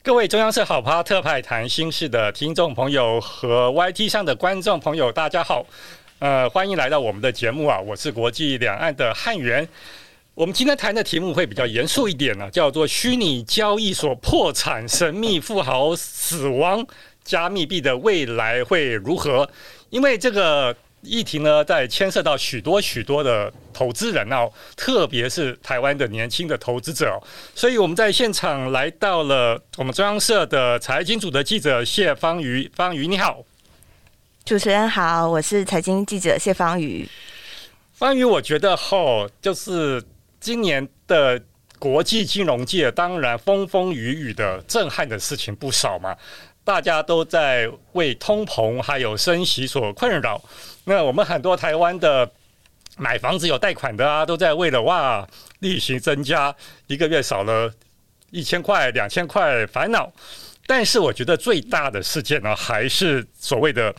[0.00, 5.66] 各位中央社好拍特派谈心事的听众朋友和 YT 上的观众朋友，大家好，
[6.20, 7.78] 呃，欢迎来到我们的节目啊！
[7.78, 9.68] 我是国际两岸的汉源。
[10.34, 16.86] 我们今天谈的题目会比较严肃一点呢、叫做虚拟交易所破产、神秘富豪死亡、
[17.24, 19.50] 加密币的未来会如何？
[19.90, 20.74] 因为这个。
[21.02, 27.20] 议题呢，在牵涉到许多许多的投资人哦，特别是台湾的年轻的投资者，
[27.54, 33.44] 所以我们在现场来到了我们中央社的财经组的记者谢方瑜，方瑜你好，
[34.44, 37.08] 主持人好，我是财经记者谢方瑜。
[37.92, 40.02] 方瑜，我觉得吼，就是
[40.40, 41.40] 今年的
[41.78, 46.16] 国际金融界，当然风风雨雨的震撼的事情不少嘛。
[46.68, 50.38] 大家都在为通膨还有升息所困扰。
[50.84, 52.30] 那我们很多台湾的
[52.98, 55.26] 买房子有贷款的啊，都在为了哇，
[55.60, 56.54] 利息增加，
[56.86, 57.72] 一个月少了
[58.32, 60.12] 一千块、两千块烦恼。
[60.66, 63.94] 但是我觉得最大的事件呢，还是所谓的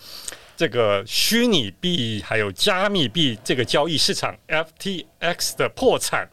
[0.56, 6.30] 这个虚拟币还有加密币这个交易市场 FTX 的破产。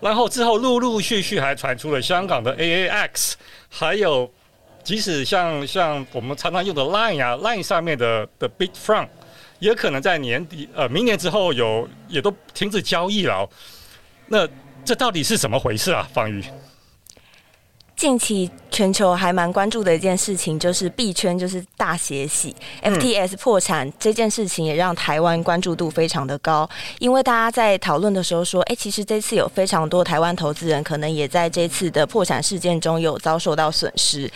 [0.00, 3.32] 然后之后陆陆续续还传出了香港的 AAX，
[3.68, 4.32] 还有。
[4.84, 9.08] 即使像像我们常常用的 Line 啊，Line 上面的的 Big Front，
[9.58, 13.48] 也可能在年底呃明年之后有也都停止交易了。
[14.26, 14.48] 那
[14.84, 16.08] 这到底是怎么回事啊？
[16.12, 16.42] 方宇，
[17.94, 34.28] 近期全球还蛮关注的一件事情就是币圈就是大血洗，FTS 破产这件事情也让台湾关注度非常的高，因为大家在讨论的时候说，哎、欸，其实这次有非常多台湾投资人可能也在这次的破产事件中有遭受到损失。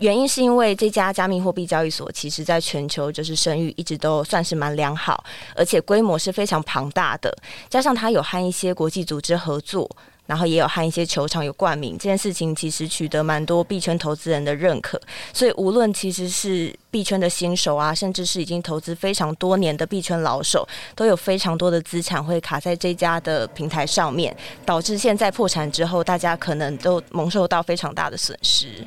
[0.00, 5.24] 原因是因为这家加密货币交易所，其实在全球就是声誉一直都算是蛮良好，
[5.54, 7.34] 而且规模是非常庞大的，
[7.70, 9.88] 加上它有和一些国际组织合作，
[10.26, 15.00] 然后也有和一些球场有冠名，这件事情其实取得蛮多币圈投资人的认可。
[15.32, 20.66] 所以无论其实是币圈的新手啊，甚至是已经投资非常多年的币圈老手，
[20.96, 28.84] 都有非常多的资产会卡在这家的平台上面，导致现在破产之后，大家可能都蒙受到非常大的损失。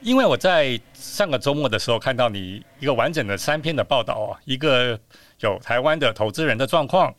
[0.00, 4.98] 因为我在上个周末的时候看到你一个完整的三篇的报道啊，一个
[5.40, 7.14] 有台湾的投资人的状况，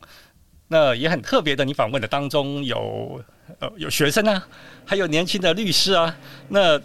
[0.68, 3.22] 那也很特别的，你访问的当中有
[3.58, 4.48] 呃有学生啊，
[4.86, 6.16] 还有年轻的律师啊，
[6.48, 6.80] 那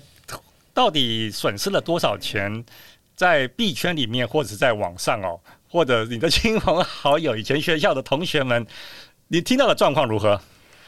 [0.74, 2.64] 到底损失了多少钱
[3.16, 5.40] 在币圈里面，或者在网上哦，
[5.70, 8.66] 或者你的亲朋好友、以前学校的同学们，
[9.30, 10.40] 你听到的状况如何？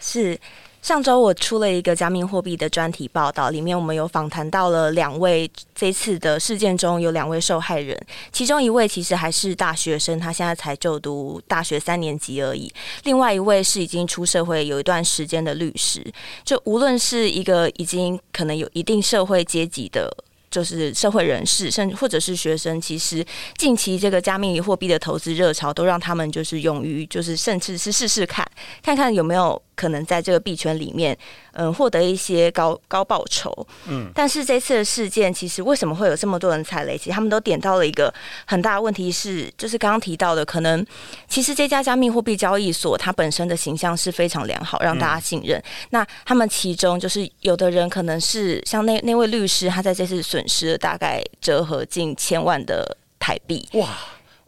[0.02, 0.38] 是。
[0.88, 12.72] 上周我出了一个加密货币的专题报道，里面我们有访谈到了两位这次的事件中有两位受害人，其中一位其实还是大学生，他现在才就读大学三年级而已；
[13.04, 16.02] 另外一位是已经出社会有一段时间的律师。
[16.46, 20.10] 就无论是一个已经可能有一定社会阶级的。
[20.50, 23.26] 就是社会人士，甚或者是学生，其实
[23.58, 28.46] 近期这个加密货币的投资热潮，都让他们就是勇于，就是甚至是试试看，
[28.82, 31.18] 看看有没有可能在这个币圈里面，
[31.60, 33.52] 嗯，获得一些高高报酬。
[33.88, 36.96] 嗯，但是这次的事件，其实为什么会有这么多人踩雷？
[36.96, 38.14] 其实他们都点到了一个
[38.46, 40.86] 很大的问题是，就是刚刚提到的，可能
[41.28, 45.58] 其实这家加密货币交易所它本身的形象是非常良好，让大家信任。
[45.60, 53.98] 嗯、那他们其中就是有的人可能是像那那位律师，他在这次损失了大概折合近千万的台币，哇，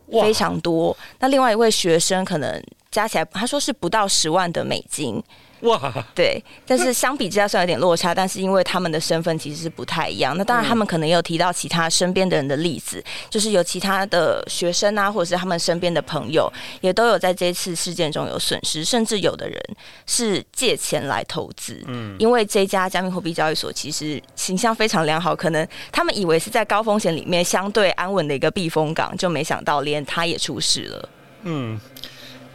[0.09, 0.96] 哇，非常多。
[1.20, 5.20] 那另外一位学生可能加起来，他说是不到十万的美金。
[5.62, 10.36] 哇， 对，但是相比之下算有点落差，但是因为他们的身份其实是不太一样。
[10.38, 19.61] 那当然，他们可能也有提到其他身边的人的例子，就是有其他的学生啊，或者是他们身边的朋友，也都有在这次事件中有损失，甚至有的人
[20.06, 21.84] 是借钱来投资。
[21.88, 31.09] 嗯，因为这家加密货币交易所其实形象非常良好，可能他们以为是在高风险里面相对安稳的一个避风港，就没想到连他也出事了。
[31.44, 31.79] 嗯，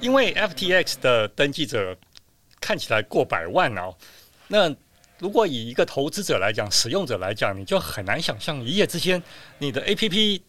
[0.01, 1.95] 因为 FTX 的登记者。
[2.65, 3.95] 看起来过百万哦，
[4.49, 4.75] 那
[5.19, 9.23] 如果以一个投资者来讲，使用者来讲，你就很难想象一夜之间
[9.59, 10.41] 你的 APP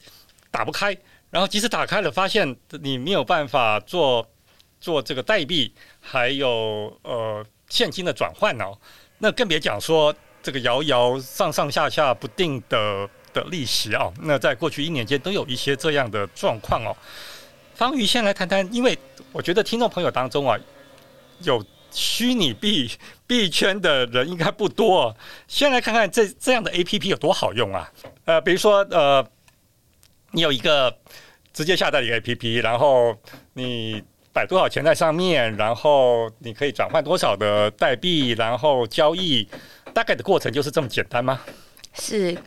[0.50, 0.98] 打不开，
[1.30, 4.26] 然后即使打开了，发现你没有办法做
[4.80, 8.78] 做这个代币，还有呃现金的转换哦，
[9.18, 14.14] 那更别讲说这个摇摇上上下下不定的的利息哦。
[14.22, 16.96] 那在过去一年间都有一些这样的状况哦。
[17.76, 18.98] 方瑜先来谈谈，因为
[19.34, 20.58] 我觉得听众朋友当中啊，
[21.40, 21.62] 有
[21.92, 22.92] 虚拟币
[23.26, 25.16] 币圈的人应该不多。
[25.48, 27.92] 先来看看这这样的 APP 有多好用啊？
[28.26, 29.26] 呃，比如说呃，
[30.32, 30.96] 你有一个
[31.54, 33.18] 直接下载一个 APP，然后
[33.54, 34.04] 你
[34.34, 39.48] 摆多少钱在上面，然后你可以转换多少的代币，然后交易，
[39.94, 41.42] 大概的过程就是这么简单吗？
[41.94, 42.38] 是。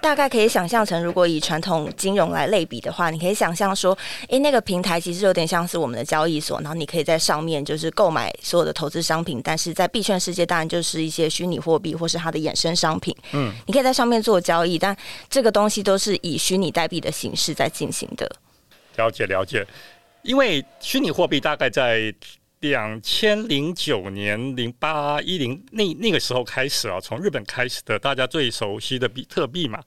[0.00, 3.96] 大概可以想象成，如果以传统金融来类比的话，你可以想象说，
[4.28, 13.14] 诶，那个平台其实有点像是我们的交易所，然后你可以在上面就是购买所有的投资商品，但是在币圈世界当然就是一些虚拟货币或是它的衍生商品。
[13.32, 14.96] 嗯，你可以在上面做交易，但
[15.28, 18.30] 这个东西都是以虚拟代币的形式在进行的。
[18.96, 19.66] 了解了解，
[20.22, 22.14] 因为虚拟货币大概在。
[22.60, 29.80] 两千零九年零八一零那那个时候开始啊，从日本开始的，大家最熟悉的比特币嘛。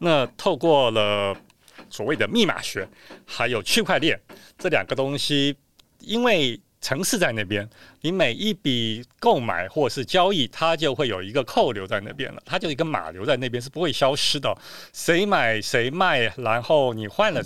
[0.00, 1.36] 那透过了
[1.88, 2.88] 所谓的密码学，
[3.24, 4.20] 还有区块链
[4.58, 5.54] 这两个东西，
[6.00, 7.68] 因为城市在那边，
[8.00, 14.52] 你每一笔购买或是交易，它就会有一个扣留在那边了，它就一个码留在那边是不会消失的。
[14.92, 17.40] 谁买谁卖，然后你换了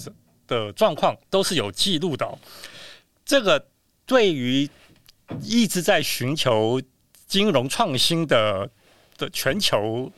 [0.47, 2.27] 的状况都是有记录的。
[3.27, 3.67] 这个。
[4.11, 4.69] 对于
[5.41, 6.83] 一直在寻求
[7.29, 8.69] 金融创新的
[9.17, 10.11] 的全球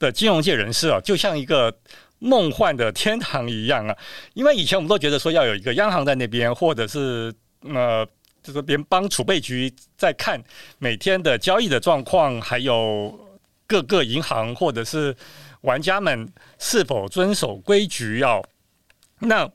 [0.00, 1.72] 的金融界人士啊，就像一个
[2.18, 3.96] 梦幻的天堂一样啊！
[4.34, 8.04] 因为以前我们都觉得说要有一个央行在那边，或者是呃，
[8.42, 10.42] 就是联邦储备局在看
[10.78, 13.16] 每天的交易的状况，还有
[13.68, 15.14] 各个银行或者是
[15.60, 16.28] 玩家们
[16.58, 18.44] 是否遵守规矩要。
[19.20, 19.48] 那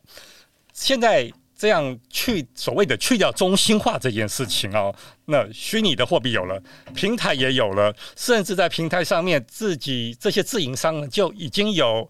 [0.72, 1.30] 现在。
[1.62, 4.92] 这样去所谓的去掉中心化这件事情哦，
[5.25, 6.60] 那虚拟的货币有了，
[6.96, 12.10] 平台也有了，甚至在平台上面自己这些自营商就已经有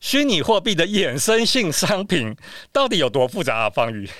[0.00, 2.34] 虚拟货币的衍生性商品，
[2.72, 3.70] 到底有多复杂啊？
[3.70, 4.10] 方宇。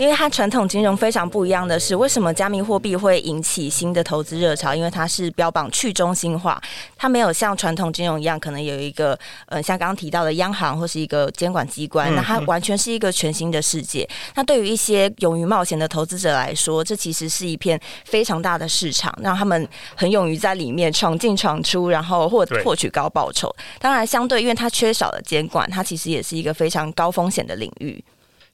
[0.00, 4.74] 因为它传统金融非常不一样的是，为什么加密货币会引起新的投资热潮？
[4.74, 6.58] 因为它是标榜去中心化，
[6.96, 9.18] 它没有像传统金融一样，可能有一个
[9.48, 14.08] 呃，像刚刚提到的央行或是一个监管机关，那它完全是一个全新的世界。
[14.36, 23.54] 那对于一些勇于冒险的投资者来说，这其实是一片非常大的市场，让他们很勇于在里面闯进闯出，然后获获取高报酬。
[23.78, 28.02] 当然，相对因为它缺少了监管，它其实也是一个非常高风险的领域。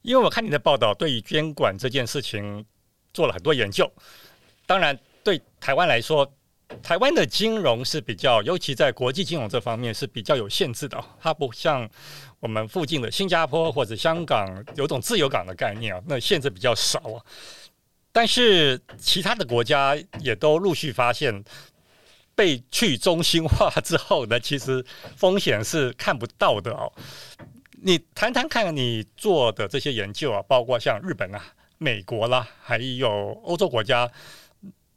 [0.06, 2.64] 因为我看你的报道，对于监管这件事情
[3.12, 3.92] 做了很多研究。
[4.64, 6.32] 当然，对台湾来说，
[6.80, 11.04] 台湾的金融是比较，尤其在国际金融这方面是比较有限制的。
[11.20, 11.90] 它不像
[12.38, 17.18] 我们附近的新加坡或者香港有种自由港的概念啊，那限制比较少啊。
[18.12, 21.42] 但是其他的国家也都陆续发现，
[22.36, 24.86] 被去中心化之后呢，其实
[25.16, 26.92] 风险是看不到的哦。
[27.86, 31.40] 你谈谈看，你做的这些研究啊，包括像日本啊、
[31.78, 34.10] 美国啦，还有欧洲国家，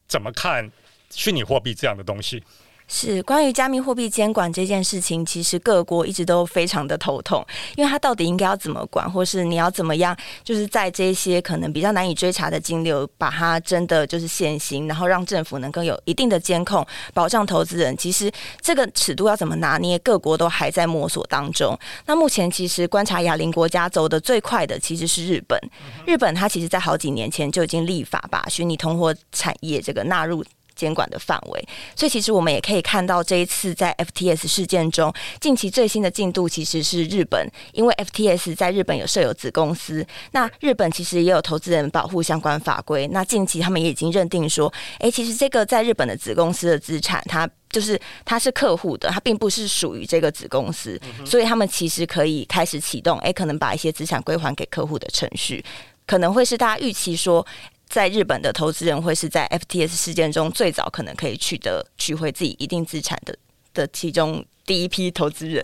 [0.07, 0.68] 怎么看
[1.12, 2.44] 虚拟货币这样的东西？
[2.91, 7.45] 是关于加密货币监管这件事情，其实各国一直都非常的头痛，
[7.77, 17.95] 因为它到底应该要怎么管，或是你要怎么样，就是在这些可能比较难以追查的金流，把它真的就是现行，然后让政府能够有一定的监控，保障投资人。
[17.95, 21.77] 其实这个尺度要怎么拿捏，各国都还在摸索当中。
[22.07, 25.60] 那目前其实观察哑铃国家走得最快的其实是日本，
[26.08, 30.43] 日本它其实在好几年前就已经立法把虚拟通货产业这个纳入。
[30.79, 55.63] 监管的范围，所以其实我们也可以看到，这一次在 FTS 事件中，近期最新的进度其实是日本，因为 FTS 在日本有设有子公司，那日本其实也有投资人保护相关法规，那近期他们也已经认定说，诶，其实这个在日本的子公司的资产，它就是它是客户的，它并不是属于这个子公司，所以他们其实可以开始启动，诶，可能把一些资产归还给客户的程序，
[56.07, 57.45] 可能会是大家预期说。
[57.89, 63.36] 在日本的投资人会是在 FTS 事件中最早可能可以取得取回自己一定资产的
[63.74, 65.63] 的其中第一批投资人。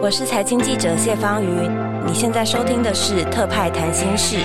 [0.00, 1.68] 我是财经记者谢芳瑜，
[2.06, 4.36] 你现在收听的是特派谈心事。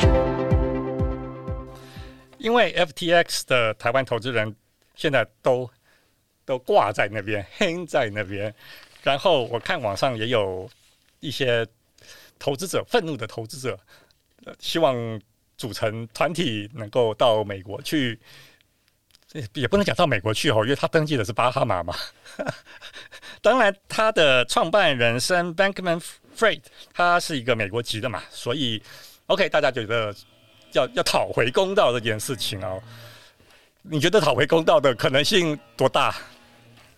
[2.39, 4.55] 因为 FTX 的台湾投资人
[4.95, 5.69] 现在都
[6.43, 8.51] 都挂在那边，hang 在那边，
[9.03, 10.67] 然后我看网上也有
[11.19, 11.67] 一些
[12.39, 13.79] 投资者愤怒的投资者，
[14.57, 15.21] 希望。
[15.59, 18.17] 组成团体能够到美国去，
[19.53, 21.93] 也不能讲到美国去哦，因为他登记的是巴哈马嘛。
[23.41, 26.61] 当然，他的创办人兼 Bankman-Fried
[26.93, 28.81] 他是一个美国籍的嘛，所以
[29.27, 30.15] OK，大家觉得
[30.71, 32.81] 要要讨回公道这件事情哦，
[33.81, 36.15] 你觉得讨回公道的可能性多大？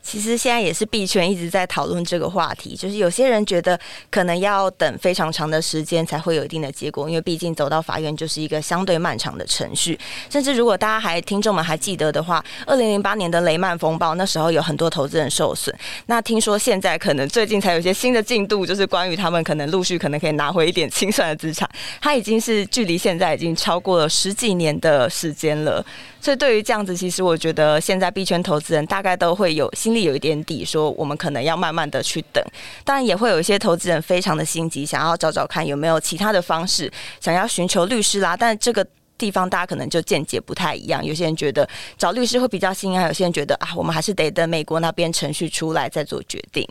[0.02, 3.80] 其实现在也是币圈一直在讨论这个话题，就是有些人觉得
[4.10, 9.98] 可能要等非常长的时间才会有一定的结果，因为毕竟走到法院就是一个相对漫长的程序。
[10.30, 15.74] 甚至如果大家还听众们还记得的话，二零零八年的雷曼风暴那时候有很多投资人受损。
[16.08, 21.70] 那听说现在可能最近才有些新的进度，就是关于他们可能陆续可能可以拿回一点清算的资产。
[22.02, 25.86] 它已经是距离现在已经超过了十几年的时间了。
[26.20, 32.42] 所以对于这样子，其实我觉得现在币圈投资人大概都会有新心里有一点底，说我们可能要慢慢的去等。
[32.86, 38.38] 当然也会有一些投资人非常的心急，想要找找看有没有其他的方式，想要寻求律师啦。
[38.38, 41.68] 但这个地方大家可能就见解不太一样，有些人觉得
[41.98, 46.66] 找律师会比较心安，有些人觉得啊，我们还是得等美国那边程序出来再做决定。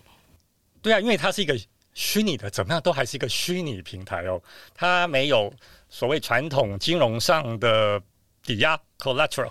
[0.80, 1.54] 对啊，因为它是一个
[1.92, 4.40] 虚拟的，怎么样都还是一个虚拟平台哦，
[4.74, 5.52] 它没有
[5.90, 8.00] 所谓传统金融上的。
[8.42, 9.50] 抵押 collateral，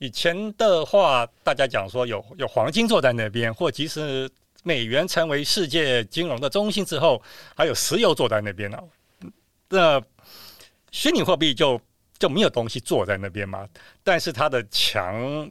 [0.00, 4.28] 以前的话，大家讲说有有黄金坐在那边，或即使
[4.62, 7.22] 美元成为世界金融的中心之后，
[7.54, 8.78] 还有石油坐在那边呢。
[9.68, 10.02] 那
[10.90, 11.78] 虚拟货币就
[12.18, 13.68] 就没有东西坐在那边嘛？
[14.02, 15.50] 但是它的强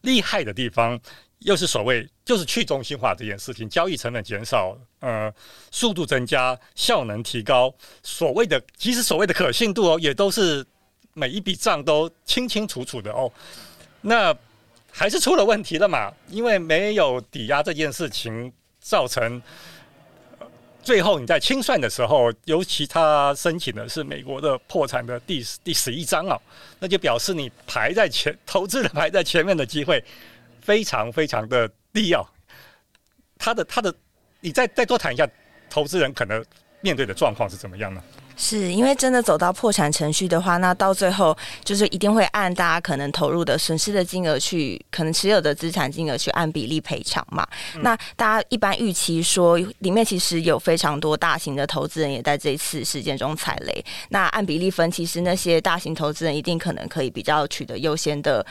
[0.00, 0.98] 厉害的地方，
[1.40, 5.30] 又是所谓就是去中心化这件事情，交易成本减少，呃，
[5.70, 10.66] 速度增加，效能提高，所谓的其实所谓的可信度哦，也都是。
[11.16, 13.32] 每一笔账都清清楚楚的哦，
[14.06, 14.36] 那
[14.92, 16.12] 还是出了问题了嘛？
[16.28, 19.40] 因为没有抵押这件事情，造成
[20.82, 26.38] 最后你在清算的时候，尤其他申请的是美国的破产的第第十一章啊，
[26.78, 30.04] 那就表示你排在前，投资人排在前面的机会
[30.60, 32.24] 非常非常的低哦。
[33.38, 33.92] 他的他的，
[34.40, 35.26] 你再再多谈一下，
[35.70, 36.44] 投资人可能
[36.82, 38.04] 面对的状况是怎么样呢？
[38.36, 47.46] 是因为真的走到破产程序的话，那到最后就是一定会按大家可能投入的损失的金额去，可能持有的资产金额去按比例赔偿嘛。
[47.74, 53.84] 嗯、那大家一般预期说，里面其实有非常多大型的投资人也在这一次事件中踩雷。
[54.08, 58.44] 那按比例分，其实那些大型投资人一定可能可以比较取得优先的。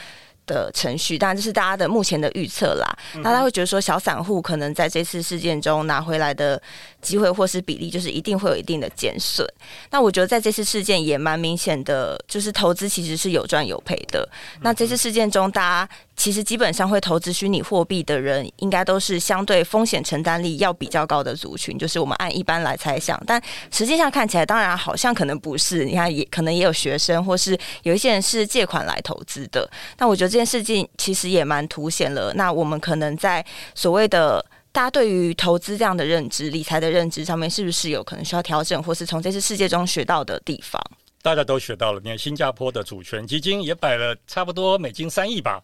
[0.45, 2.97] 的程序，当然这是大家的目前的预测啦。
[3.15, 6.61] 那他会觉得说，小散户可能在这次事件中拿回来的
[7.01, 9.47] 机会或是比例，就是一定会有一定的减损。
[9.89, 14.27] 那我觉得在这次事件也蛮明显的，就是投资其实是有赚有赔的。
[14.61, 15.89] 那这次事件中，大家。
[16.15, 23.21] 其实基本上会投资虚拟货币的人，应该都是相对风险承担力要比较高的族群，就是我们按一般来猜想。
[23.25, 23.41] 但
[23.71, 25.83] 实际上看起来，当然好像可能不是。
[25.85, 29.69] 你看，也可能也有学生，或是有一些人是借款来投资的。
[29.97, 33.43] 那我觉得这件事情其实也蛮凸显了，那我们可能在
[33.73, 40.81] 所谓的大家对于投资这样的认知、理财的认知上面，是不是有可能需要调整，或是从这次事件中学到的地方？
[41.21, 42.01] 大家都学到了。
[42.03, 45.61] 你看，新加坡的主权基金也摆了差不多美金三亿吧。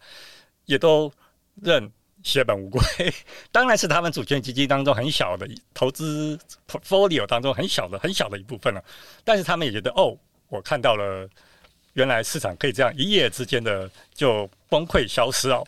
[0.69, 1.11] 也都
[1.63, 1.91] 认
[2.23, 2.81] 血本无归，
[3.51, 6.37] 当然是他们主权基金当中很小的投资
[6.69, 8.83] portfolio 当中很小的很小的一部分了。
[9.23, 10.15] 但是他们也觉得，哦，
[10.47, 11.27] 我看到了，
[11.93, 15.65] 原来市场可以这样一夜之间的就崩溃消失哦。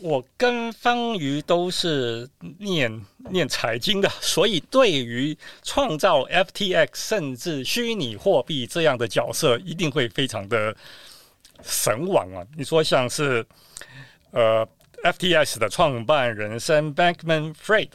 [0.00, 2.26] 我跟方瑜都是
[2.58, 10.74] 念念财经的，所以对于创造 FTX 甚至虚拟货币这样的角色，一定会非常的。
[11.62, 12.46] 神往啊！
[12.56, 13.44] 你说像是
[14.30, 14.66] 呃
[15.02, 17.90] ，FTS 的创办人兼 Bankman-Fried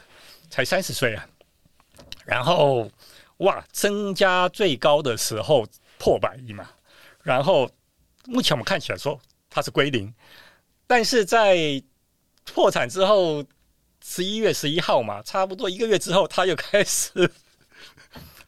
[0.50, 1.26] 才三十岁啊，
[2.24, 2.90] 然后
[3.38, 5.66] 哇，增加最高的时候
[5.98, 6.68] 破百亿嘛，
[7.22, 7.70] 然后
[8.26, 9.18] 目前我们看起来说
[9.48, 10.12] 他是归零，
[10.86, 11.82] 但是在
[12.44, 13.44] 破产之后
[14.04, 17.30] 十一月十一号嘛，差不多一个月之后，他又开始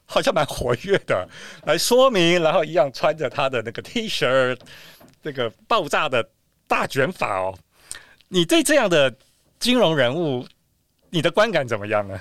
[0.05, 1.29] 好像蛮活跃的
[1.65, 4.59] 来说明，然后一样穿着他的那个 T 恤。
[5.27, 6.25] 这个爆炸的
[6.69, 7.59] 大卷法哦，
[8.29, 9.13] 你对这样的
[9.59, 10.47] 金融人物，
[11.11, 12.21] 你的观感怎么样呢？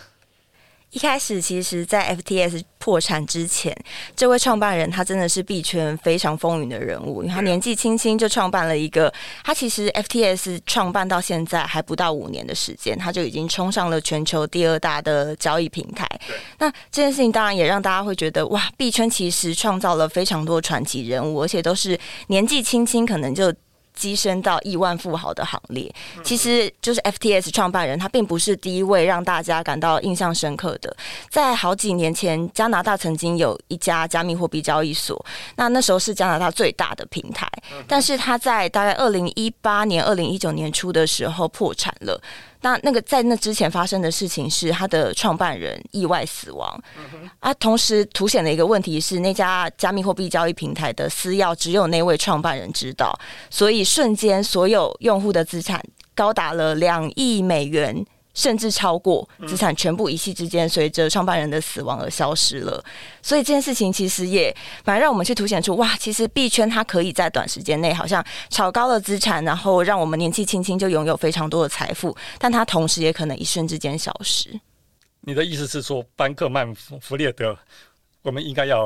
[0.96, 3.76] 一开始，其实，在 FTS 破产之前，
[4.16, 16.08] 这位创办人他真的是币圈非常风云的人物，因为他年纪轻轻就创办了一个，他其实 FTS 创办到现在还不到五年的时间，他就已经冲上了全球第二大的交易平台。
[16.60, 23.54] 那这件事情当然也让大家会觉得，哇，币圈其实创造了非常多传奇人物，而且都是年纪轻轻，可能就。
[23.98, 30.96] 跻身到亿万富豪的行列，其实就是 FTS 创办人，他并不是第一位让大家感到印象深刻的。
[31.30, 35.26] 在好几年前，加拿大曾经有一家加密货币交易所，
[35.56, 37.50] 那那时候是加拿大最大的平台，
[37.88, 42.22] 但是他在大概二零一八年、二零一九年初的时候破产了。
[42.66, 46.84] 那那个在那之前发生的事情是，他的创办人意外死亡，
[47.40, 53.16] 啊，同时凸显的一个问题是，那家加密货币交易平台的私钥只有那位创办人知道，
[53.52, 55.80] 所以瞬间所有用户的资产
[56.16, 58.04] 高达了两亿美元。
[58.36, 62.84] 甚至超过资产全部一夕之间随着创办人的死亡而消失了，
[63.22, 74.60] 所以这件事情其实也反而让我们去凸显出哇，其实币圈它可以在短时间内好像炒高了资产，然后让我们年纪轻轻就拥有非常多的财富，但它同时也可能一瞬之间消失。
[75.22, 77.58] 你的意思是说，班克曼弗弗列德，
[78.22, 78.86] 我们应该要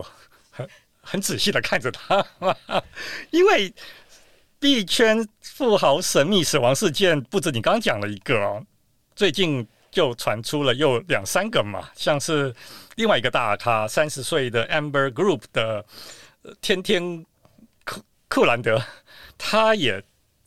[0.51, 0.69] 很
[1.01, 2.23] 很仔细的看着他，
[3.31, 3.73] 因为
[4.59, 8.63] 币圈富豪神秘死亡事件不止你刚讲了一个哦。
[9.19, 12.55] 最近就传出了又两三个嘛，像是
[12.95, 15.85] 另外一个大咖三十岁的 Amber Group 的
[16.61, 17.25] 天天
[17.83, 18.81] 库库兰德，
[19.37, 20.01] 他也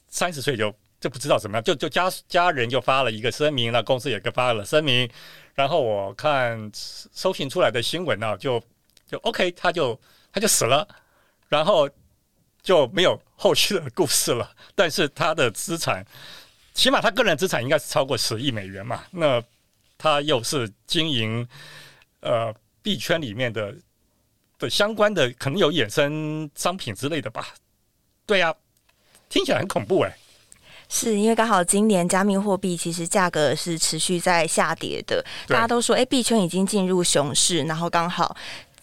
[0.09, 5.07] 三十岁就就不知道怎么样，就就家家人就发了一个声明，那公司也给发了声明，
[5.53, 8.59] 然后我看搜寻出来的新闻呢、啊，就
[9.07, 10.01] 就 OK，他就
[10.33, 10.89] 他就死了，
[11.51, 11.87] 然后
[12.63, 16.03] 就没有后续的故事了，但是他的资产。
[16.75, 19.05] 起码他个人资产应该是超过十亿美元嘛？
[19.11, 19.43] 那
[19.99, 21.47] 他又是经营
[22.21, 23.75] 呃币圈里面的
[24.59, 27.49] 的相关的，可能有衍生商品之类的吧？
[28.25, 28.55] 对呀、啊，
[29.29, 30.17] 听起来很恐怖哎、欸。
[30.89, 38.37] 是因为刚好今年加密货币其实价格是持续在下跌的，大家都说哎币圈已经进入熊市，然后刚好。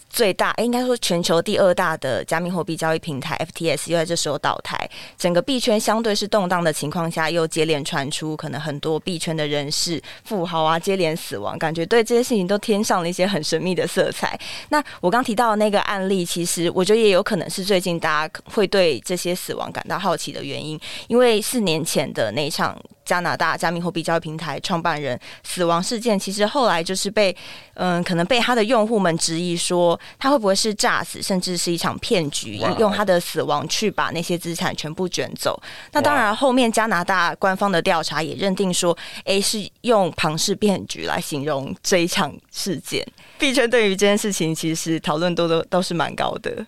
[0.10, 14.38] 最大，哎，应该说全球第二大的加密货币交易平台 FTS 又在这时候倒台，整个币圈相对是动荡的情况下，又接连传出可能很多币圈的人士、富豪啊接连死亡，感觉对这些事情都添上了一些很神秘的色彩。
[14.70, 22.78] 那我刚提到的那个案例，其实我觉得也有可能是最近大家会对这些死亡感到好奇的原因，因为四年前的那一场。
[23.10, 27.36] 加拿大加密货币交易平台创办人死亡事件，其实后来就是被
[27.74, 35.60] 嗯，可能被他的用户们质疑说，他会不会是诈死，甚至是一场骗局.用他的死亡去把那些资产全部卷走。
[35.92, 43.04] 那当然，后面加拿大官方的调查也认定说，哎，是用庞氏骗局来形容这一场事件。
[43.40, 46.64] 币圈对于这件事情，其实讨论度都都是蛮高的。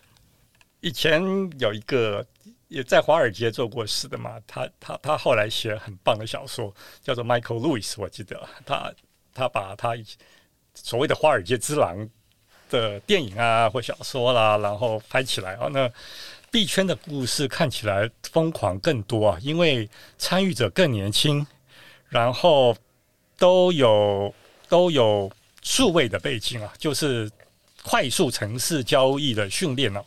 [0.80, 1.22] 以前
[1.60, 2.26] 有一个。
[2.72, 8.90] 也在华尔街做过事的嘛，他他他后来写很棒的小说，叫做 Michael Lewis，我记得他
[9.34, 9.90] 他把他
[10.72, 12.08] 所谓的华尔街之狼
[12.70, 15.92] 的电影啊或小说啦，然后拍起来啊，那
[16.50, 21.46] 币圈的故事看起来疯狂更多啊，因为参与者更年轻，
[22.08, 22.74] 然后
[23.36, 24.34] 都有
[24.70, 25.30] 都有
[25.62, 27.30] 数位的背景啊，就是
[27.82, 30.02] 快速城市交易的训练哦，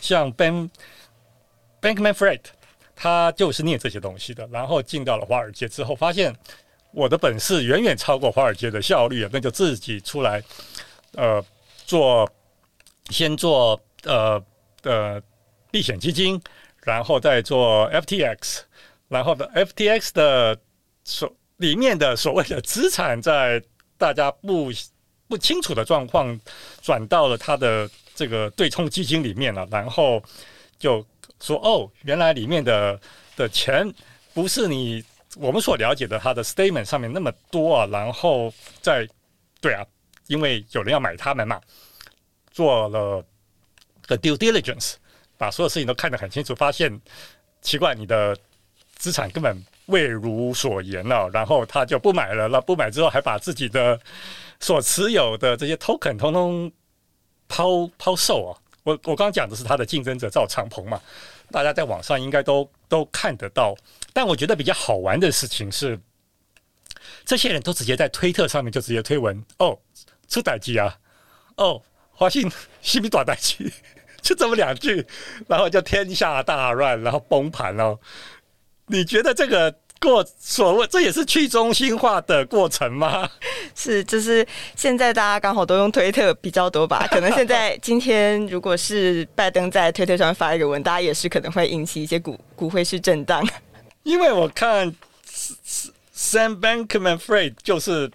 [0.00, 0.70] 像 Ben。
[1.86, 2.40] Bankman-Fried，
[2.96, 6.34] 他就是念这些东西的，然后进到了华尔街之后，发现
[6.90, 10.42] 我的本事远远超过华尔街的效率，那就自己出来，
[11.14, 11.40] 呃，
[11.84, 12.28] 做
[13.10, 14.42] 先做呃
[14.82, 15.22] 的
[15.70, 16.40] 避险基金，
[16.82, 18.62] 然后再做 FTX，
[19.06, 20.58] 然后的 FTX 的
[21.04, 23.62] 所里面的所谓的资产，在
[23.96, 24.72] 大家不
[25.28, 26.40] 不清楚的状况，
[26.82, 30.20] 转到了他的这个对冲基金里面了，然后
[30.80, 31.06] 就。
[31.40, 32.98] 说哦，原来里面的
[33.36, 33.92] 的钱
[34.32, 35.04] 不是你
[35.36, 37.86] 我们所了解的，他的 statement 上面那么多啊。
[37.86, 39.06] 然后在
[39.60, 39.84] 对啊，
[40.28, 41.60] 因为有人要买他们嘛，
[42.50, 43.24] 做了
[44.06, 44.94] 个 due diligence，
[45.36, 47.00] 把所有事情都看得很清楚，发现
[47.60, 48.36] 奇怪，你的
[48.94, 52.48] 资产根本未如所言了，然后他就不买了。
[52.48, 54.00] 那不买之后，还把自己的
[54.58, 56.72] 所持有的这些 token 通通
[57.46, 58.56] 抛抛售啊。
[58.86, 61.02] 我我刚讲的是他的竞争者赵长鹏嘛，
[61.50, 63.74] 大家在网上应该都都看得到。
[64.12, 65.98] 但我觉得比较好玩的事情是，
[67.24, 69.76] 这些人都直接在推特上面就直接推文哦，
[70.28, 70.96] 出代志啊，
[71.56, 72.48] 哦，华信
[72.80, 73.72] 西米短代志，
[74.22, 75.04] 就这么两句，
[75.48, 77.98] 然后就天下大乱，然后崩盘了。
[78.86, 79.74] 你觉得这个？
[80.00, 83.28] 过所谓，这也是去中心化的过程吗？
[83.74, 87.06] 是，就是现在大家刚好都用推特比较多吧？
[87.10, 93.46] 可能现在今天如果是拜登在推特上发一个文，大家也是可能会引起一些股股汇市震荡。
[94.04, 94.94] 因为我看
[96.14, 98.10] Sam Bankman-Fried 就是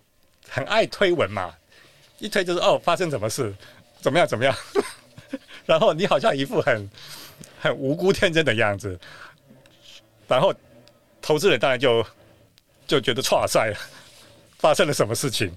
[0.47, 1.51] 很爱推文嘛，
[2.19, 3.53] 一推就是哦，发生什么事，
[3.99, 4.55] 怎么样怎么样，
[5.65, 6.89] 然后你好像一副很
[7.59, 8.99] 很无辜天真的样子，
[10.27, 10.53] 然后。
[11.21, 12.05] 投资人当然就
[12.87, 13.77] 就觉得挫赛了，
[14.57, 15.55] 发生了什么事情？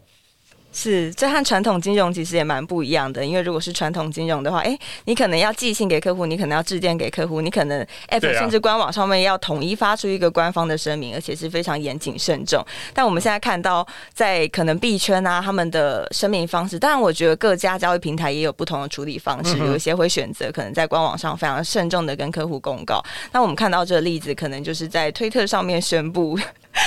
[0.76, 3.24] 是，这和传统金融其实也蛮不一样的。
[3.24, 12.60] 因为如果是传统金融的话，哎，你可能要寄信给客户，你可能要致电给客户，你可能 App 甚至官网上面要统一发出一个官方的声明，而且是非常严谨慎重。
[12.92, 23.00] 但我们现在看到，在可能币圈啊，他们的声明方式，当然我觉得各家交易平台也有不同的处理方式，有一些会选择可能在官网上非常慎重的跟客户公告。
[23.30, 26.36] 那我们看到这个例子，可能就是在推特上面宣布。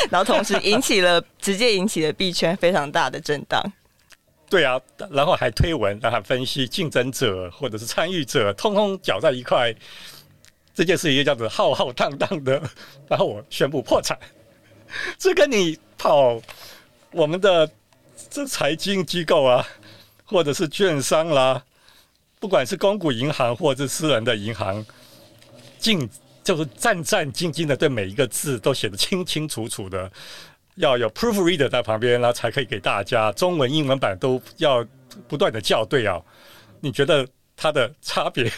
[0.10, 3.62] 然后同时引起了 直接引起了币圈非常大的震荡。
[4.50, 4.80] 对啊，
[5.12, 9.76] 然后还推文，然后分析竞争者或者是参与者，通通搅在一块，
[10.74, 12.62] 这件事情就叫做浩浩荡荡的，
[13.10, 14.18] 然后我宣布破产。
[15.18, 16.42] 这跟你跑
[17.12, 17.70] 我们的
[18.30, 19.68] 这财经机构啊，
[20.24, 21.62] 或者是券商啦，
[22.40, 24.86] 不管是公股银行或者是私人的银行，
[25.78, 26.10] 进
[26.48, 30.10] 就是战战兢兢的，对每一个字都写得清清楚楚的。
[30.76, 34.88] 要有 proofreader 在旁边，然后才可以给大家中文、英文版都要
[35.28, 36.22] 不断的校对啊。
[36.80, 38.50] 你觉得它的差别？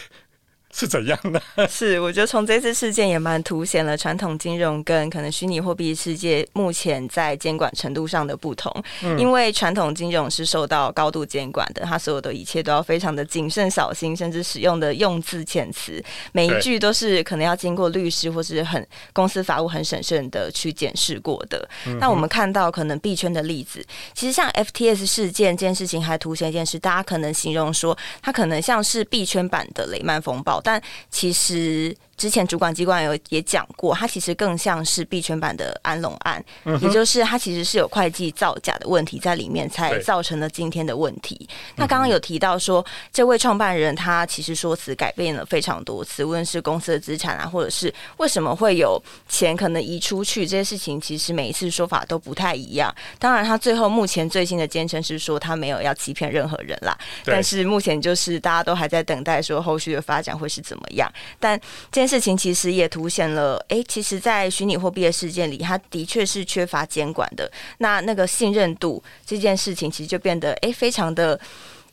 [0.80, 1.42] 是怎样的？
[1.68, 8.72] 是，我觉得从这次事件也蛮凸显了传统金融跟可能虚拟货币世界目前在监管程度上的不同。
[9.02, 21.68] 嗯，因为传统金融是受到高度监管的，它所有的一切都要非常的谨慎小心，甚至使用的用字遣词，每一句都是可能要经过律师或是很公司法务很审慎的去检视过的。
[21.86, 21.98] 嗯。
[21.98, 30.59] 那我们看到可能币圈的例子，其实像 FTS 事件这件事情，还凸显一件事，大家可能形容说它可能像是币圈版的雷曼风暴。
[30.60, 31.96] 但其实。
[32.20, 41.48] 之前主管机关有也讲过，它其实更像是币圈版的安龙案，嗯，也就是它其实是有会计造假的问题在里面，才造成了今天的问题。
[41.76, 52.94] 那刚刚有提到说，这位创办人他其实说辞改变了非常多次，无论是公司的资产啊，或者是为什么会有钱可能移出去这些事情，其实每一次说法都不太一样。
[53.18, 61.10] 当然，他最后目前最新的坚称是说他没有要欺骗任何人啦，但是目前就是大家都还在等待说后续的发展会是怎么样。
[61.38, 61.58] 但
[61.90, 62.09] 今天。
[62.10, 67.48] 事情其实也凸显了，哎、其实，在虚拟货币的事件里，它的确是缺乏监管的。
[67.78, 71.38] 那那个信任度这件事情，其实就变得哎、非常的。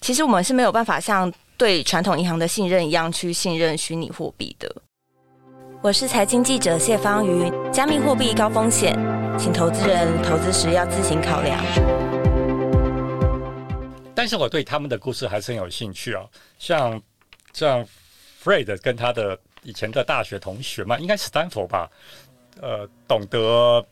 [0.02, 4.76] 其实我们是没有办法像对传统银行的信任一样去信任虚拟货币的。
[5.84, 8.98] 我是财经记者谢芳瑜，加密货币高风险，
[9.38, 11.64] 请投资人投资时要自行考量。
[14.16, 16.26] 但是我对他们的故事还是很有兴趣啊，
[16.58, 17.00] 像
[17.54, 17.86] 像
[18.44, 19.40] Fred 跟他的。
[19.64, 21.90] 以前的大学同学嘛，应该是 Stanford 吧，
[22.62, 23.86] 呃，懂得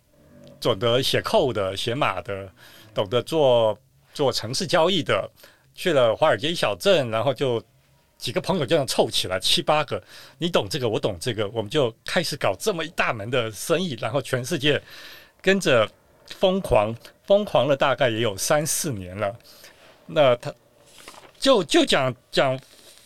[0.60, 2.50] 懂得写 code 的、写码的，
[2.94, 3.78] 懂得做
[4.14, 5.30] 做城市交易的，
[5.74, 7.62] 去了华尔街小镇，然后就
[8.18, 10.02] 几个朋友这样凑起来，七八个，
[10.38, 14.82] 你懂这个，我懂这个，我们就开始搞这么一大门的生意，然后全世界
[15.42, 15.88] 跟着
[16.38, 19.38] 疯狂疯狂了，大概也有三四年了。
[20.08, 20.54] 那他
[21.38, 22.58] 就就讲讲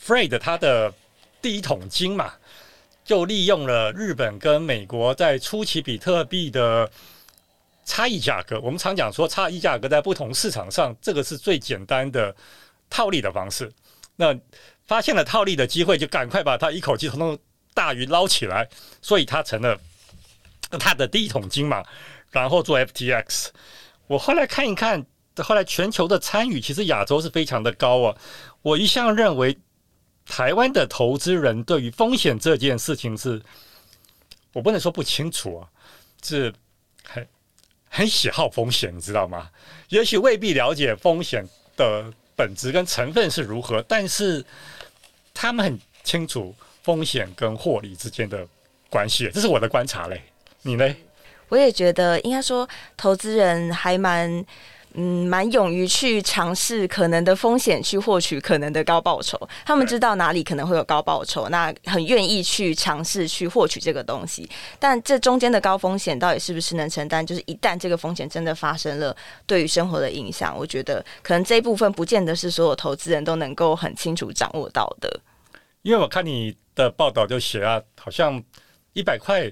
[0.06, 0.94] Fred 他的
[1.42, 2.34] 第一桶金嘛。
[3.06, 6.88] 就利用了日本跟美国在初期比特币的
[7.84, 12.36] 差异价格，我们常讲说差异价格在不同市场上，这个是最简单的
[12.88, 13.74] 套利的方式。
[14.16, 14.38] 那
[14.86, 17.36] 发现了套利的机会，就赶快把它一口气从
[17.74, 18.70] 大鱼捞起来，
[19.02, 19.76] 所以它成了
[20.80, 21.84] 它的第一桶金嘛。
[22.30, 23.48] 然后做 FTX，
[24.06, 25.04] 我后来看一看，
[25.38, 28.16] 后来全球的参与其实亚洲是非常的高啊。
[28.62, 29.58] 我一向认为。
[30.30, 33.42] 台湾的投资人对于风险这件事情是，
[34.54, 35.68] 我不能说不清楚啊，
[36.24, 36.54] 是
[37.04, 37.28] 很
[37.90, 39.50] 很喜好风险，你知道吗？
[39.90, 41.44] 也许未必了解风险
[41.76, 44.46] 的本质跟成分是如何，但是
[45.34, 48.48] 他们很清楚风险跟获利之间的
[48.88, 50.22] 关系，这是我的观察嘞。
[50.62, 50.96] 你呢？
[51.50, 54.46] 我也觉得，应该说投资人还蛮。
[55.02, 59.40] 嗯，蛮勇于去尝试可能的风险，去获取可能的高报酬。
[59.66, 64.50] 他们知道哪里可能会有高报酬，那很愿意去尝试去获取这个东西。
[64.78, 67.26] 但这中间的高风险到底是不是能承担？
[67.26, 75.22] 就是一旦这个风险真的发生了，对于生活的影响，我觉得可能这一部分不见得是所有投资人都能够很清楚掌握到的。
[75.84, 78.44] 因为我看你的报道就写啊，好像
[78.92, 79.50] 一百块。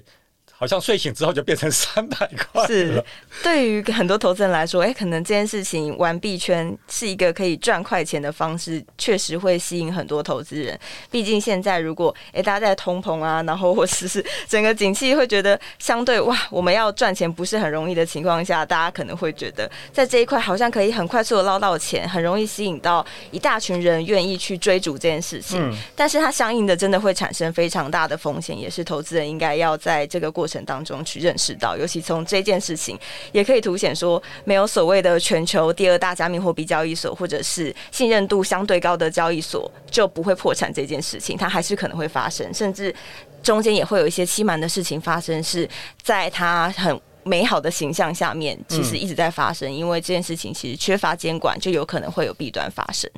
[0.58, 2.66] 好像睡醒之后就变成三百块。
[2.66, 3.02] 是，
[3.44, 10.76] 对于很多投资人来说，哎、欸，可能这件事情玩币圈是一个可以赚快钱的方式，确实会吸引很多投资人。
[11.12, 25.60] 毕竟现在如果哎、欸、大家在通膨啊，然后或者是整个景气会觉得相对哇，我们要赚钱不是很容易的情况下，大家可能会觉得在这一块好像可以很快速的捞到钱，很容易吸引到一大群人愿意去追逐这件事情。
[25.62, 32.98] 嗯、但是它相应的真的会产生非常大的风险，也是投资人应该要在这个过程当中去认识到，尤其从这件事情
[33.30, 42.94] 也可以凸显说，没有所谓的全球第二大加密货币交易所，或者是信任度相对高的交易所就不会破产这件事情，它还是可能会发生，甚至
[43.42, 45.68] 中间也会有一些欺瞒的事情发生，是
[46.02, 53.10] 在它很美好的形象下面，其实一直在发生，嗯、因为这件事情其实缺乏监管，就有可能会有弊端发生。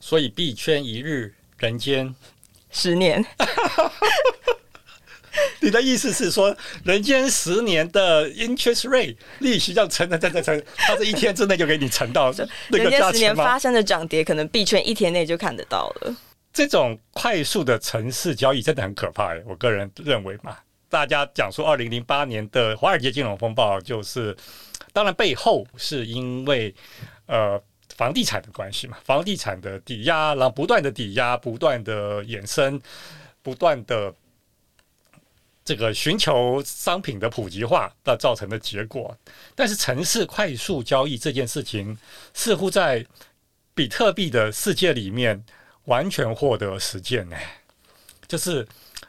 [0.00, 2.14] 所以币圈一日，人间
[2.70, 3.24] 十年。
[5.60, 12.32] 你的意思是说，人间十年的 interest rate 利息要乘乘乘乘乘，它这一天之内就给你乘到
[12.70, 12.90] 那个价钱吗？
[12.90, 16.16] 人间十年发生的涨跌，可能币圈一天内就看得到了。
[16.52, 20.56] 这种快速的城市交易真的很可怕，我个人认为嘛。
[20.88, 24.36] 大家讲说，二零零八年的华尔街金融风暴，就是
[24.92, 26.72] 当然背后是因为
[27.26, 27.60] 呃
[27.96, 32.80] 房地产的关系嘛，房地产的抵押，然后不断的抵押，不断的衍生，
[33.42, 34.14] 不断的。
[35.64, 39.16] 这个寻求商品的普及化的造成的结果，
[39.54, 41.96] 但是城市快速交易这件事情，
[42.34, 43.06] 似乎在
[43.74, 45.42] 比特币的世界里面
[45.86, 47.36] 完全获得实践呢，
[48.28, 48.68] 就是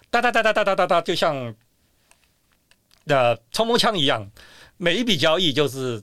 [0.09, 1.53] 哒哒哒哒哒哒哒哒，就像
[3.07, 4.31] 呃冲锋枪一样，
[4.77, 6.01] 每一笔交易就是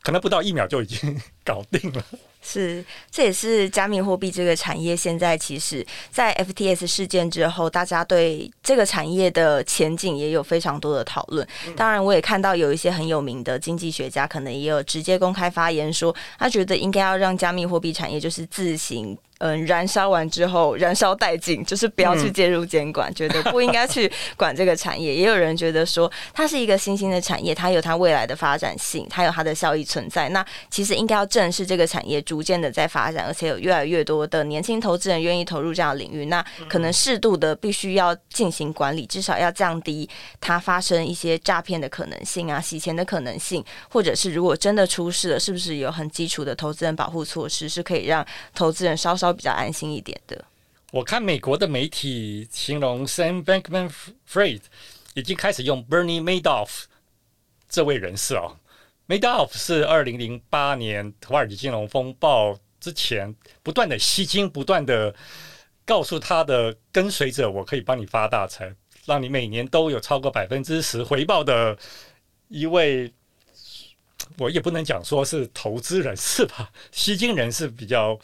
[0.00, 2.04] 可能不到一秒就已经搞定了。
[2.46, 11.46] 是，这也是加密货币这个产业现在其实，在 FTS 事件之后，大家对这个产业的前景也有非常多的讨论。
[11.74, 19.16] 当然，我也看到有一些很有名的经济学家，可能也有直接公开发言说，他觉得应该要让加密货币产业就是自行。
[19.44, 25.14] 嗯，燃烧完之后燃烧殆尽，就是不要去介入监管，嗯、 觉得不应该去管这个产业。
[25.14, 30.30] 也有人觉得说，它是一个新兴的产业，它有它未来的发展性，它有它的效益存在。
[30.30, 36.24] 那其实应该要正视这个产业逐渐的在发展，而且有越来越多的年轻投资人愿意投入这样的领域。
[36.24, 40.08] 那可能适度的必须要进行管理，至少要降低
[40.40, 49.33] 它发生一些诈骗的可能性啊，洗钱的可能性，或者是如果真的出事了，是不是有很基础的投资人保护措施，是可以让投资人稍稍。
[49.34, 50.44] 比较安心一点的。
[50.92, 54.60] 我看美国的媒体形容 Sam Bankman-Fried
[55.14, 56.84] 已经开始用 Bernie Madoff
[57.68, 58.56] 这位人士哦。
[59.08, 65.12] Madoff 是二零零八年土耳其金融风暴之前不断的吸金，不断的
[65.84, 68.72] 告诉他的跟随者，我可以帮你发大财，
[69.04, 71.76] 让你每年都有超过百分之十回报的
[72.46, 73.12] 一位。
[74.38, 78.16] 我也不能讲说是投资人士吧，吸金人士比较。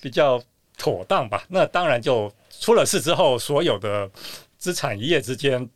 [0.00, 0.42] 比较
[0.76, 1.44] 妥当吧。
[1.48, 4.10] 那当然，就出了事之后，所有的
[4.56, 5.68] 资产一夜之间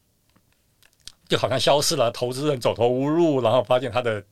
[1.29, 2.11] 就好像消失了。
[2.11, 4.25] 投资人走投无路，然后发现他的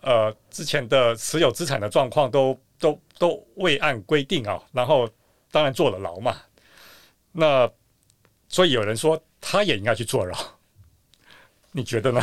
[0.00, 4.62] 呃之前的持有资产的状况都都都未按规定啊。
[4.72, 5.08] 然后
[5.50, 6.36] 当然坐了牢嘛。
[7.32, 7.70] 那
[8.48, 10.36] 所以有人说他也应该去坐牢，
[11.72, 12.22] 你觉得呢？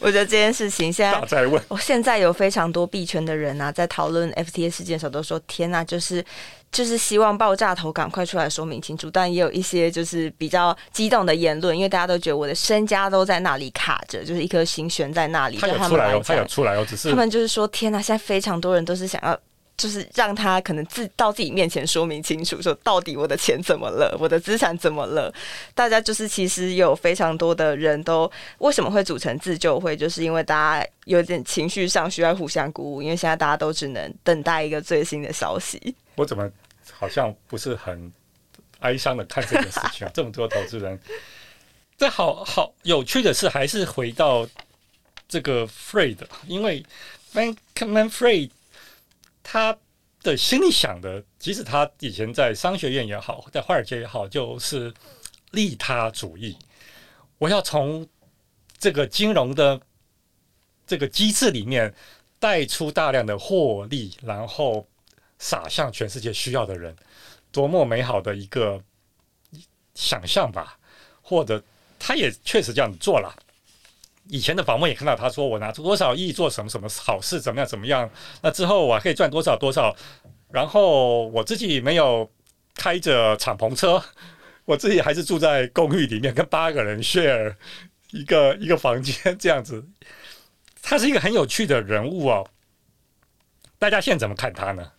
[0.02, 6.24] 我觉得这件事情现在，我现在有非常多币圈的人啊，在讨论 FTA 事件的时候，都说天呐，就是
[6.72, 9.10] 就是希望爆炸头赶快出来说明清楚。
[9.10, 15.58] 但也有一些就是比较激动的言论，因为大家都觉得我的身家都在那里卡着，就是一颗心悬在那里。
[15.58, 19.38] 他有出来哦，他有出来哦，只是他们就是说天呐，现在非常多人都是想要。
[19.80, 25.32] 就是让他可能自到自己面前说明清楚，说到底我的钱怎么了，我的资产怎么了？
[25.74, 35.94] 大家就是其实有非常多的人都为什么会组成自救会，就是因为大家有点情绪上需要互相鼓舞，因为现在大家都只能等待一个最新的消息。
[36.16, 36.46] 我怎么
[36.92, 38.12] 好像不是很
[38.80, 40.10] 哀伤的看这个事情啊？
[40.12, 41.00] 这么多投资人，
[41.96, 44.46] 这好好有趣的是，还是回到
[45.26, 46.84] 这个 Freed，因为
[47.32, 48.50] Bankman Freed。
[49.52, 49.76] 他
[50.22, 54.94] 的心里想的，即使他以前在商学院也好，在华尔街也好，就是
[55.50, 56.56] 利他主义。
[57.36, 58.06] 我要从
[58.78, 59.80] 这个金融的
[60.86, 61.92] 这个机制里面
[62.38, 64.86] 带出大量的获利，然后
[65.40, 66.94] 撒向全世界需要的人，
[67.50, 68.80] 多么美好的一个
[69.96, 70.78] 想象吧！
[71.20, 71.60] 或者
[71.98, 73.36] 他也确实这样做了。
[74.30, 78.08] 以前的访问也看到他说，我拿出多少亿做什么什么好事，怎么样怎么样，
[78.40, 79.94] 那之后我还可以赚多少多少，
[80.52, 82.30] 然后我自己没有
[82.76, 84.00] 开着敞篷车，
[84.64, 87.54] 我自己还是住在公寓里面，跟八个人 share
[88.12, 89.84] 一个一个房间这样子。
[90.80, 92.48] 他是一个很有趣的人物哦，
[93.80, 94.92] 大家现在怎么看他呢？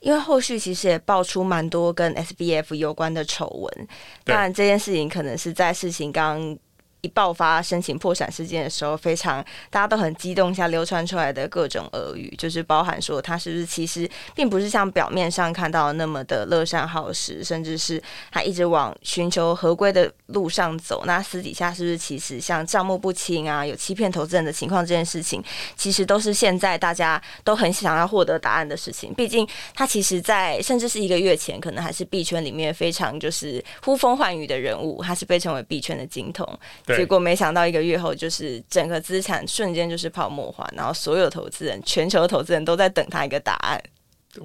[0.00, 3.88] 因为后续其实也爆出蛮多跟 SBF 有关的丑闻，
[4.24, 6.58] 当然这件事情可能是在事情刚。
[7.02, 21.04] 一爆发申请破产事件的时候，非常大家都很激动，下流传出来的各种俄语，就是包含说他是不是其实并不是像表面上看到那么的乐善好施，甚至是他一直往寻求合规的路上走。
[21.06, 24.78] 那私底下是不是其实像账目不清啊，有欺骗投资人的情况？
[24.78, 25.42] 这件事情
[25.76, 29.12] 其实都是现在大家都很想要获得答案的事情。
[29.12, 36.58] 毕竟他其实，在甚至是一个月前，可能还是币圈里面非常就是呼风唤雨的人物，他是被称为币圈的金童。
[36.96, 43.82] 结果没想到一个月后，就是整个资产瞬间就是泡沫化，然后所有投资人，全球投资人都在等他一个答案。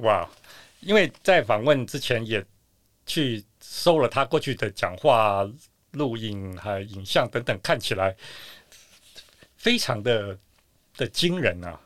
[0.01, 0.29] 哇！
[0.81, 2.43] 因为在访问之前也
[3.05, 5.49] 去搜了他过去的讲话
[5.91, 8.13] 录音还有影像等等，看起来
[9.55, 10.37] 非常的
[10.97, 11.79] 的惊人啊，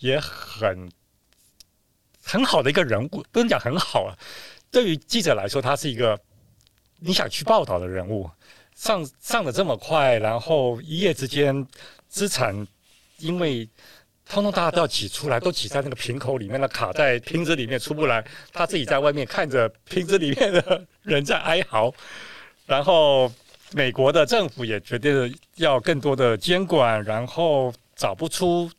[0.00, 0.92] 也很
[2.22, 4.12] 很好的一个人物，不能讲很好啊。
[4.70, 6.20] 对于记者来说，他是一个
[6.98, 8.30] 你想去报道的人物，
[8.74, 11.66] 上上的这么快，然后一夜之间
[12.08, 12.66] 资产
[13.18, 13.68] 因为。
[14.24, 18.24] 通通大家都要挤出来，都挤在那个瓶口里面了，卡在瓶子里面出不来。
[18.50, 21.92] 他自己在外面看着瓶子里面的人在哀嚎，
[22.64, 23.30] 然后
[23.72, 28.70] 美国的政府也决定要更多的监管，然后找不出，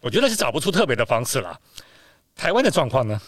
[0.00, 1.56] 我觉得是找不出特别的方式了。
[2.34, 3.20] 台湾的状况呢？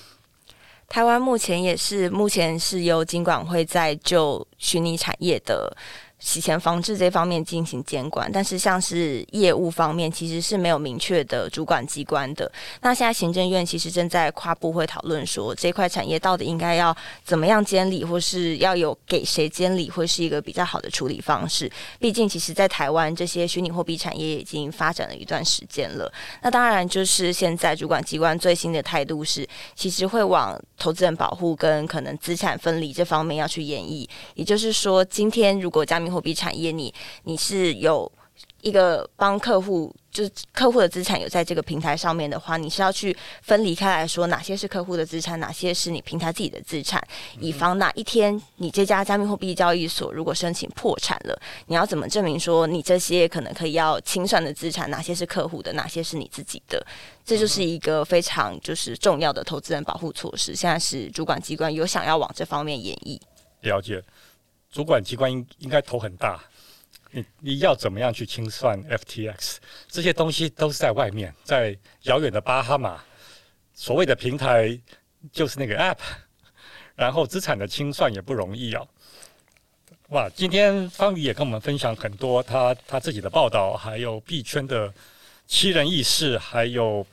[0.88, 5.76] 台湾目前也是，目前是由金管会在就虚拟产业的。
[6.18, 12.50] 洗钱防治这方面进行监管，但是像是业务方面，其实是没有明确的主管机关的。
[12.80, 21.70] 那现在行政院其实正在跨部会讨论说，这块产业到底应该要怎么样监理，或是要有给谁监理，会是一个比较好的处理方式。
[22.00, 26.12] 毕竟，其实在台湾这些虚拟货币产业已经发展了一段时间了。
[26.42, 34.08] 那当然，就是现在主管机关最新的态度是，其实会往投资人保护跟可能资产分离这方面要去演绎。
[34.34, 36.92] 也就是说，今天如果加密货币产业，你
[37.24, 38.10] 你是有
[38.62, 47.02] 一个帮客户，就是客户的资产有在这个平台上面的话，你是要去分离开来说，哪些是客户的资产，哪些是你平台自己的资产，
[47.40, 56.84] 以防哪一天你这家加密货币交易所如果申请破产了，你要怎么证明说你这些可能可以要清算的资产，哪些是客户的，哪些是你自己的？
[57.24, 60.54] 这就是一个非常就是重要的投资人保护措施。
[60.54, 63.20] 现在是主管机关有想要往这方面演绎，
[63.60, 64.02] 了解。
[64.78, 66.40] 主管机关应应该头很大，
[67.10, 69.56] 你你要怎么样去清算 FTX？
[69.88, 73.02] 这些东西都是在外面，在遥远的巴哈马，
[73.74, 74.80] 所谓的平台
[75.32, 75.98] 就是那个 App，
[76.94, 78.86] 然后资产的清算也不容易啊。
[80.10, 84.94] 哇，今天方宇也跟我们分享很多他他自己的报道，还有币圈的
[85.48, 87.04] 奇人异事，还有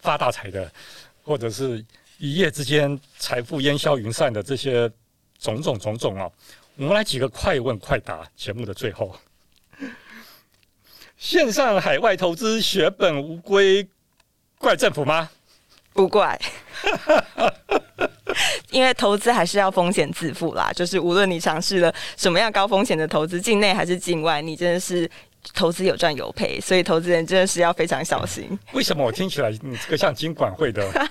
[0.00, 0.72] 发大财的，
[1.24, 1.84] 或者是
[2.18, 4.88] 一夜之间财富烟消云散的这些。
[5.40, 6.30] 种种种种哦！
[6.76, 8.20] 我们来几个快问快答。
[8.36, 9.16] 节目的最后，
[11.16, 13.88] 线上海外投资血本无归，
[14.58, 15.30] 怪政府吗？
[15.92, 16.40] 不怪，
[18.70, 20.70] 因为投资还是要风险自负啦。
[20.72, 25.10] 就是无论你尝试了什么样高风险的投资，境内还是境外，你真的是
[25.52, 28.56] 投资有赚有赔，所以投资人真的是要非常小心。
[28.72, 31.10] 为什么我听起来你这个像金管会的？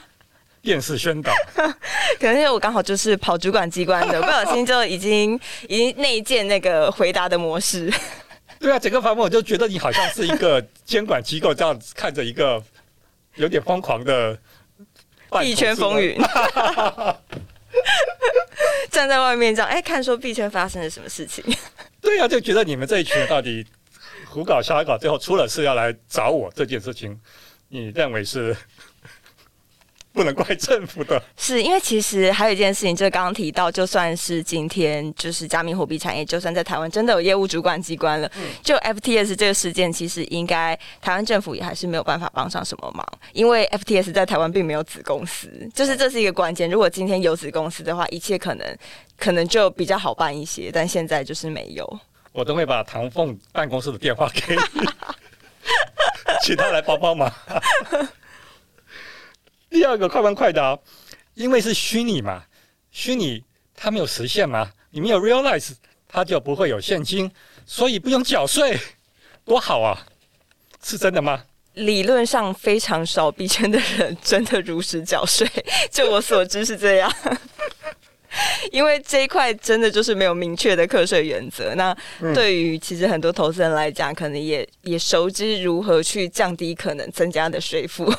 [0.62, 1.34] 电视宣导，
[2.19, 7.91] 可能因为我刚好就是跑主管机关的，不小心就已经 已经内建那个回答的模式。
[8.60, 12.62] 对啊，整个访问我就觉得你好像是一个监管机构，这样子看着一个
[13.36, 14.38] 有点疯狂的
[15.39, 16.19] 币圈风云，
[18.91, 21.41] 站在外面这样哎，看说币圈发生了什么事情。
[22.02, 23.65] 对啊，就觉得你们这一群人到底
[24.28, 27.17] 胡搞瞎搞，最后出了事要来找我这件事情，
[27.69, 28.54] 你认为是？
[30.19, 46.69] 不能怪政府的， 是因为其实还有一件事情，就是刚刚提到，就算是今天就是加密货币产业，就算在台湾真的有业务主管机关了，嗯、就 FTS 这个事件，其实应该台湾政府也还是没有办法帮上什么忙，因为 FTS 在台湾并没有子公司，就是这是一个关键。
[46.69, 48.77] 如果今天有子公司的话，一切可能
[49.17, 51.99] 可能就比较好办一些，但现在就是没有。
[52.34, 54.62] 我都会把唐凤办公室的电话给你，
[56.43, 57.32] 请他来帮帮忙。
[59.69, 60.77] 第二个快问快答，
[61.36, 62.43] 因为是虚拟嘛，
[62.91, 63.43] 虚拟
[63.75, 65.73] 它没有实现嘛，你没有 realize，
[66.08, 67.32] 它就不会有现金，
[67.65, 68.77] 所以不用缴税，
[69.45, 70.05] 多好啊！
[70.84, 71.43] 是真的吗？
[71.73, 75.47] 理论上非常少币圈的人真的如实缴税，
[75.91, 77.13] 就我所知是这样。
[78.71, 81.73] 因为这一块真的就是没有明确的课税原则。
[81.75, 81.95] 那
[82.34, 88.12] 对于其实很多投资人来讲，可能也也熟知如何去降低可能增加的税负。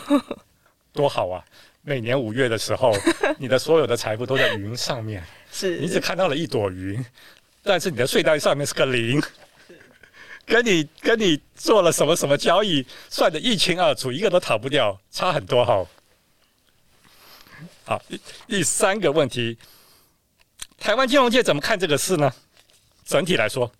[0.92, 1.44] 多好啊！
[1.83, 2.92] 每年五月的时候，
[3.38, 7.05] 你的所有的财富都在云上面，是你只看到了一朵云，
[7.62, 9.22] 但是你的税单上面是个零，
[10.45, 15.86] 跟你跟你做了什么什么交易，算的一清二楚，一个都逃不掉，差很多哈。
[17.84, 18.03] 好，
[18.47, 19.57] 第三个问题，
[20.78, 22.32] 台湾金融界怎么看这个事呢？
[23.05, 23.72] 整体来说。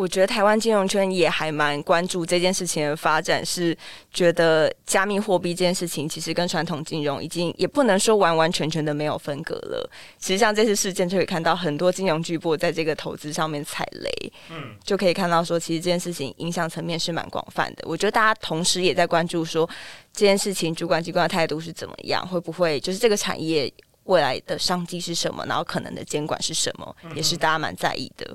[0.00, 3.76] 我觉得台湾金融圈也还蛮关注这件事情的发展，是
[4.10, 9.90] 觉得加密货币这件事情其实跟传统金融已经也不能说完完全全的没有分隔了。
[10.16, 17.84] 其实像这次事件就可以看到很多金融巨擘在这个投资上面踩雷，嗯，就可以看到说其实这件事情影响层面是蛮广泛的。
[17.86, 19.68] 我觉得大家同时也在关注说
[20.14, 23.70] 这件事情主管机关的态度是怎么样，会不会就是这个产业。
[24.04, 28.34] 未来的商机是什么，然后可能的监管是什么，也是大家蛮在意的。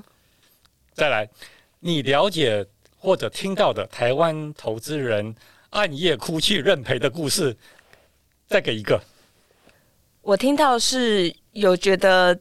[0.93, 1.27] 再来，
[1.79, 2.65] 你了解
[2.97, 5.35] 或者听到的台湾投资人
[5.71, 7.55] 暗夜哭泣认赔的故事，
[8.47, 8.99] 再给一个。
[10.21, 12.39] 我听到是有觉得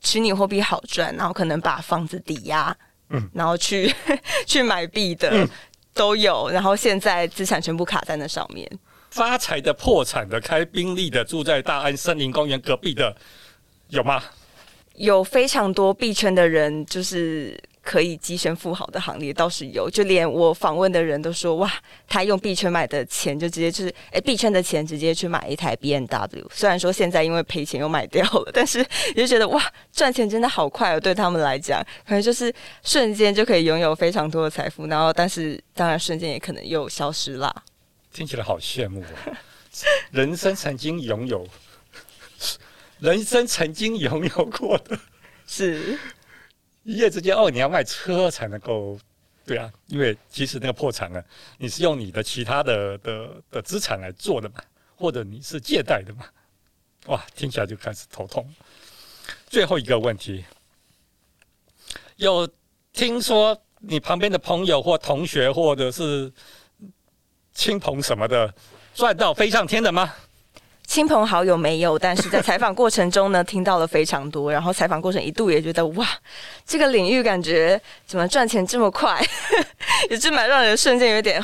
[0.00, 2.76] 虚拟货币好赚，然后可能把房子抵押，
[3.08, 3.90] 嗯，然后去
[4.46, 5.48] 去买币的、嗯、
[5.94, 8.70] 都有，然后现在资产全部卡在那上面。
[9.10, 13.16] 发财的、破产的、开宾利的、住在大安森林公园隔壁的，
[13.88, 14.22] 有吗？
[14.94, 19.90] 有非常多币圈的人，就是可以跻身富豪的行列，倒是有。
[19.90, 21.70] 就连我访问的人都说，哇，
[22.08, 26.48] 他用币圈买的钱，就直接就是，哎，币圈的钱直接去买一台 B N W。
[26.54, 28.78] 虽然说现在因为赔钱又卖掉了，但是
[29.08, 29.60] 你就觉得哇，
[29.92, 32.54] 赚钱真的好快哦，对他们来讲，可能就是
[32.84, 37.62] 瞬间就可以拥有非常多的财富，然后但是当然瞬间也可能又消失了。
[38.12, 39.36] 听起来好羡慕啊！
[40.10, 41.48] 人生曾经拥有，
[43.00, 44.98] 人生曾经拥有过的，
[45.46, 45.98] 是
[46.84, 48.98] 一夜之间哦，你要卖车才能够，
[49.44, 51.24] 对啊，因为其实那个破产了，
[51.58, 54.56] 你是用你的其他的的的资产来做的嘛，
[54.96, 56.24] 或者你是借贷的嘛，
[57.06, 58.48] 哇，听起来就开始头痛。
[59.46, 60.44] 最后一个问题，
[62.16, 62.48] 有
[62.92, 66.32] 听说你旁边的朋友或同学，或者是？
[67.54, 68.52] 亲朋什么的
[68.94, 70.10] 赚到飞上天的吗？
[70.92, 74.52] 亲朋好友没有，但是在采访过程中呢，听到了非常多。
[74.52, 76.06] 然后采访过程一度也觉得哇，
[76.66, 79.18] 这个领域感觉怎么赚钱这么快，
[80.10, 81.42] 也是蛮让人瞬间有点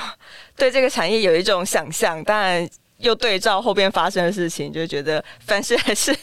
[0.54, 2.22] 对这个产业有一种想象。
[2.24, 2.68] 当然
[2.98, 6.14] 又对照后边发生的事情，就觉得凡事还是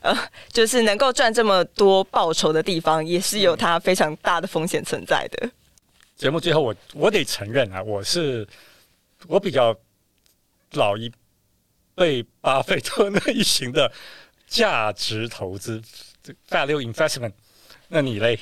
[0.00, 0.16] 呃，
[0.50, 5.50] 就是能够赚这么多报酬的地方，也是有它非常大的风险存在的。
[6.16, 8.48] 节目最后我，我我得承认啊，我是。
[9.26, 9.76] 我比较
[10.72, 11.12] 老一
[11.94, 13.90] 辈巴菲特那一型的
[14.46, 15.80] 价值投资
[16.48, 17.32] ，value investment。
[17.88, 18.38] 那你嘞？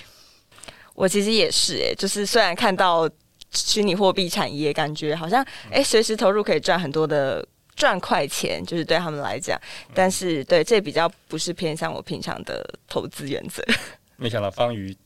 [0.94, 3.08] 我其实也是哎、欸，就是虽然看到
[3.50, 9.60] 虚拟货币产业，感觉好像哎随时投入可以赚很多的赚快钱，就是对他们来讲，
[9.94, 13.64] 但是对这比较不是偏向我平常的投资原则。
[14.16, 14.96] 没想到方瑜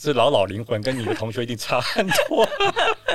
[0.00, 2.48] 是老老灵魂，跟你的同学一定差很多。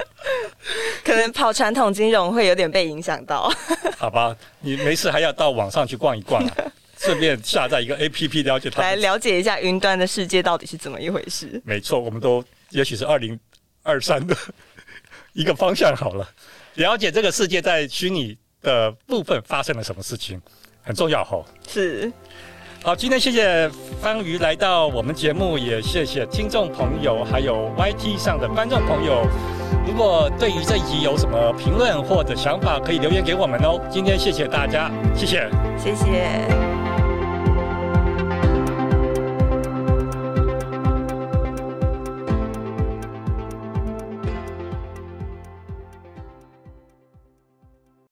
[1.03, 3.51] 可能跑传统金融会有点被影响到。
[3.97, 6.55] 好吧，你没事还要到网上去逛一逛啊，
[6.99, 11.59] 顺便下载一个 APP 了解它，来了解一下云端的世界到底是怎么一回事。
[11.65, 13.39] 没错，我们都也许是二零
[13.81, 14.37] 二三的
[15.33, 16.29] 一个方向好了，
[16.75, 20.39] 了解这个世界在虚拟的部分发生了什么事情
[20.83, 21.43] 很重要吼。
[21.67, 22.11] 是。
[22.85, 23.67] 好，今天谢谢
[23.99, 29.25] 方瑜来到我们节目，也谢谢听众朋友，还有 YT 上的观众朋友。
[29.87, 33.81] 如果对于这一集有什么评论或者想法，可以留言给我们哦。
[33.89, 36.74] 今天谢谢大家，谢谢，谢谢。